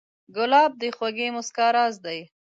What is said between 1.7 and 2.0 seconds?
راز